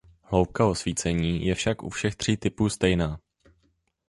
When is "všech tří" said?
1.89-2.37